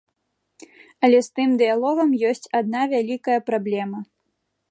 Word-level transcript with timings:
Але 1.07 1.19
з 1.27 1.31
тым 1.39 1.49
дыялогам 1.63 2.17
ёсць 2.31 2.51
адна 2.59 2.81
вялікая 2.97 3.39
праблема. 3.53 3.99